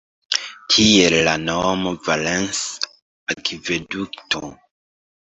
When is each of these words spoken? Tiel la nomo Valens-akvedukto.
Tiel 0.75 1.17
la 1.27 1.35
nomo 1.41 1.91
Valens-akvedukto. 2.07 4.43